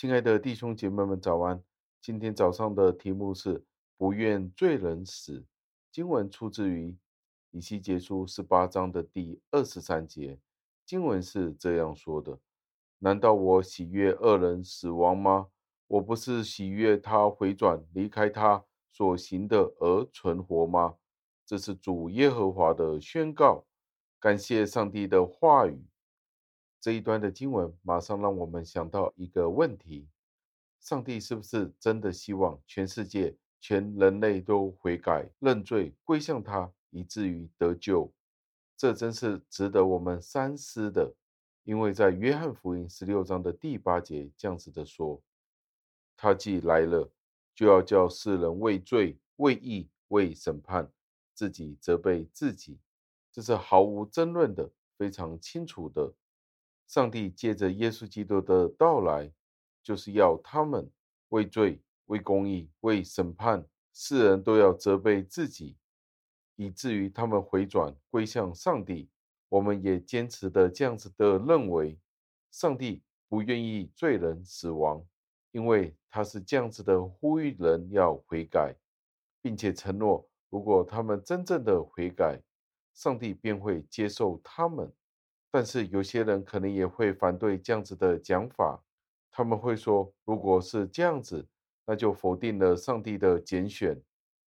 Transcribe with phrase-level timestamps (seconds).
[0.00, 1.62] 亲爱的弟兄姐妹们，早安！
[2.00, 3.62] 今天早上的题目是
[3.98, 5.44] “不愿罪人死”。
[5.92, 6.96] 经文出自于
[7.50, 10.38] 以西结书十八章的第二十三节。
[10.86, 12.38] 经文是这样说的
[13.00, 15.48] ：“难道我喜悦恶人死亡吗？
[15.86, 20.94] 我不是喜悦他回转离开他所行的而存活吗？”
[21.44, 23.66] 这是主耶和华的宣告。
[24.18, 25.89] 感谢上帝的话语。
[26.80, 30.08] 这一段的经文马上让我们想到一个问题：
[30.80, 38.10] 上帝是不是真的希望全世界、全人类都悔改、认罪、归向他，以至于得救？
[38.78, 41.14] 这真是值得我们三思的。
[41.64, 45.22] 因为在约翰福音十六章的第八节这样子的说
[46.16, 47.12] ：“他既来了，
[47.54, 50.90] 就要叫世人为罪、为义、为审判，
[51.34, 52.80] 自己责备自己。”
[53.30, 56.10] 这是毫无争论的，非常清楚的。
[56.90, 59.32] 上帝借着耶稣基督的到来，
[59.80, 60.90] 就是要他们
[61.28, 65.76] 为罪、为公义、为审判，世人都要责备自己，
[66.56, 69.08] 以至于他们回转归向上帝。
[69.48, 71.96] 我们也坚持的这样子的认为，
[72.50, 75.00] 上帝不愿意罪人死亡，
[75.52, 78.74] 因为他是这样子的呼吁人要悔改，
[79.40, 82.42] 并且承诺，如果他们真正的悔改，
[82.94, 84.92] 上帝便会接受他们。
[85.52, 88.80] 但是有些人可能也会反对这样子的讲法，
[89.32, 91.44] 他们会说，如果是这样子，
[91.84, 94.00] 那就否定了上帝的拣选。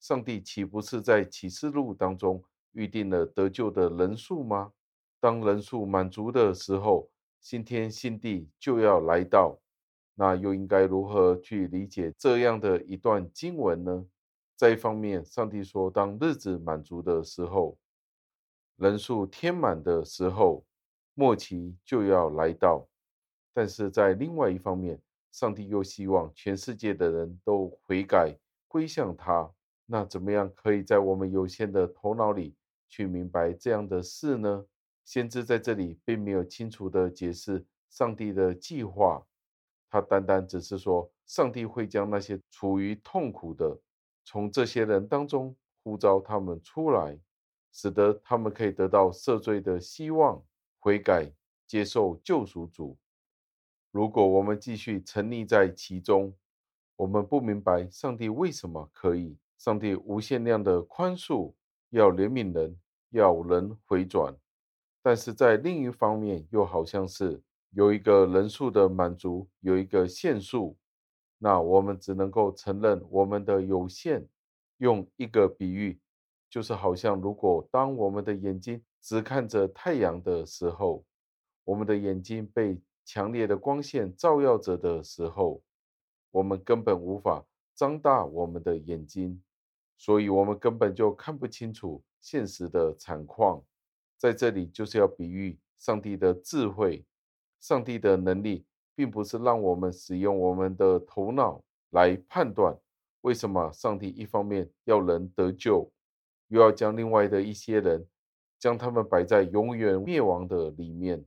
[0.00, 4.72] 上帝岂不是在启示录当中预定了得救的人数吗？
[5.18, 7.08] 当人数满足的时候，
[7.40, 9.58] 新天新地就要来到。
[10.14, 14.04] 那又应该如何去理解这样的一段经文呢？
[14.56, 17.78] 在一方面，上帝说，当日子满足的时候，
[18.76, 20.66] 人数填满的时候。
[21.14, 22.88] 末期就要来到，
[23.52, 25.00] 但是在另外一方面，
[25.30, 28.34] 上帝又希望全世界的人都悔改
[28.66, 29.50] 归向他。
[29.84, 32.54] 那怎么样可以在我们有限的头脑里
[32.88, 34.64] 去明白这样的事呢？
[35.04, 39.22] 先知在这里并没有清楚的解释上帝的计划，
[39.90, 43.78] 他单单只是说，上帝会将那些处于痛苦的，
[44.24, 47.18] 从这些人当中呼召他们出来，
[47.72, 50.42] 使得他们可以得到赦罪的希望。
[50.84, 51.32] 悔改，
[51.64, 52.98] 接受救赎主。
[53.92, 56.36] 如果我们继续沉溺在其中，
[56.96, 61.54] 我们不明白上帝为什么可以，上帝无限量的宽恕，
[61.90, 62.76] 要怜悯人，
[63.10, 64.36] 要人回转。
[65.00, 70.76] 但是在另一方面，又好像是有一个人数的满足，有一个限数。
[71.38, 74.28] 那我们只能够承认我们的有限。
[74.78, 76.00] 用一个比喻，
[76.50, 78.82] 就是好像如果当我们的眼睛。
[79.02, 81.04] 只看着太阳的时候，
[81.64, 85.60] 我们的眼睛被强烈的光线照耀着的时候，
[86.30, 89.42] 我们根本无法张大我们的眼睛，
[89.98, 93.60] 所以我们根本就看不清楚现实的惨况。
[94.16, 97.04] 在这里就是要比喻上帝的智慧，
[97.60, 98.64] 上帝的能力，
[98.94, 102.78] 并不是让我们使用我们的头脑来判断
[103.22, 105.90] 为什么上帝一方面要人得救，
[106.46, 108.06] 又要将另外的一些人。
[108.62, 111.24] 将他们摆在永远灭亡的里面。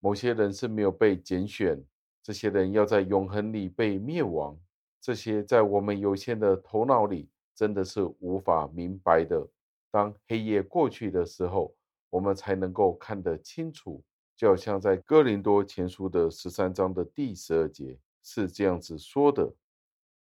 [0.00, 1.84] 某些人是没有被拣选，
[2.22, 4.58] 这些人要在永恒里被灭亡。
[4.98, 9.46] 这些在我们有限的头脑里真的是无法明白的。
[9.90, 11.76] 当黑夜过去的时候，
[12.08, 14.02] 我们才能够看得清楚。
[14.34, 19.52] 就好像在哥林多前书的十三章的第十二节是这样子说的：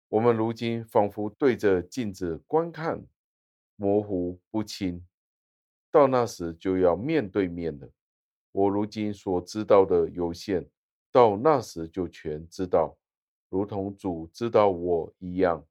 [0.09, 3.07] 我们如今仿佛对着镜子观看，
[3.77, 5.07] 模糊不清。
[5.95, 7.89] 到那时就要面对面了。
[8.51, 10.69] 我如今所知道的有限，
[11.13, 12.99] 到那时就全知道，
[13.49, 15.65] 如同主知道我一样。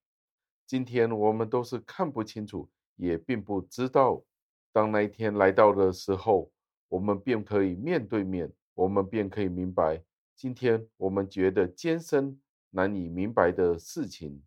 [0.65, 4.23] 今天我们都是看不清楚，也并不知道。
[4.71, 6.49] 当那一天来到的时候，
[6.87, 10.01] 我们便可以面对面，我们便可以明白，
[10.37, 12.39] 今天我们觉得艰深、
[12.69, 14.41] 难以明白的事情、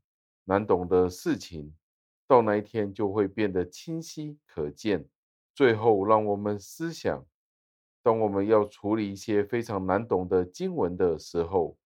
[0.45, 1.75] 难懂的事情，
[2.27, 5.07] 到那一天就会变得清晰可见。
[5.57, 7.25] 最后，让我们思想：
[8.03, 11.79] 当我们要处理一些非常难懂的经文的时候，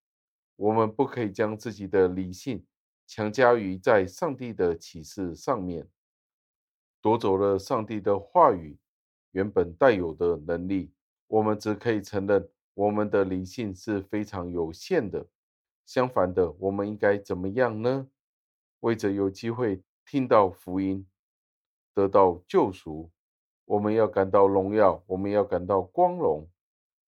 [0.57, 2.67] 我们不可以将自己的理性
[3.07, 5.89] 强加于在上帝的启示上面，
[7.01, 8.77] 夺走了上帝的话语
[9.31, 10.93] 原本带有的能力。
[11.29, 15.25] 我们只可以承认，我们的理性是非常有限的。
[15.87, 18.09] 相反的，我们应该怎么样呢？
[18.81, 21.07] 为着有机会听到福音，
[21.95, 23.13] 得到救赎。
[23.71, 26.51] 我们要感到荣耀，我们要感到光荣，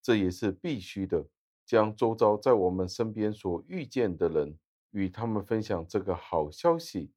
[0.00, 1.26] 这也是必须的。
[1.66, 4.56] 将周遭在我们身边所遇见的人，
[4.92, 7.10] 与他们分享这个好消息，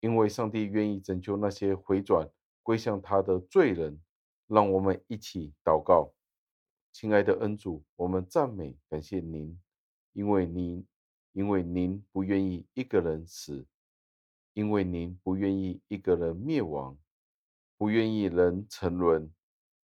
[0.00, 2.28] 因为上帝愿意拯救那些回转
[2.60, 4.00] 归向他的罪人。
[4.48, 6.12] 让我们一起祷告，
[6.92, 9.56] 亲爱的恩主，我们赞美感谢您，
[10.12, 10.84] 因为您，
[11.30, 13.64] 因为您不愿意一个人死，
[14.54, 16.98] 因为您不愿意一个人灭亡，
[17.82, 19.28] 不愿意人沉沦，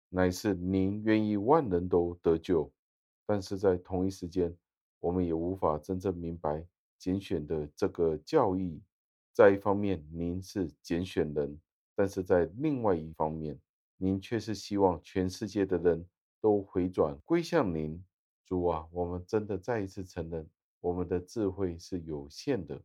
[0.09, 2.71] 乃是您愿意万人都得救。
[3.25, 4.55] 但是在同一时间，
[4.99, 6.63] 我们也无法真正明白
[6.99, 8.79] 拣选的这个教义。
[9.33, 11.59] 在一方面，您是拣选人，
[11.95, 13.59] 但是在另外一方面，
[13.97, 16.07] 您却是希望全世界的人
[16.39, 18.05] 都回转归向您，
[18.45, 20.47] 主啊，我们真的再一次承认
[20.81, 22.79] 我们的智慧是有限的，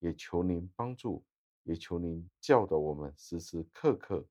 [0.00, 1.24] 也求您帮助，
[1.62, 4.22] 也求您教导我们时时刻刻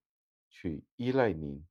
[0.51, 1.65] 去依赖您，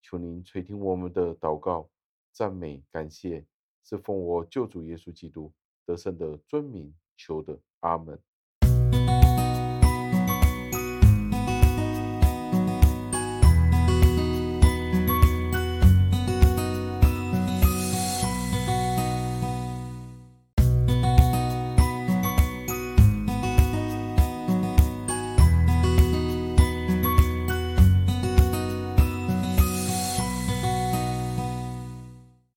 [0.00, 1.90] 求您垂听我们的祷告、
[2.30, 3.44] 赞美、感谢，
[3.82, 5.52] 是奉我救主耶稣基督
[5.84, 8.22] 得胜的尊名求的，阿门。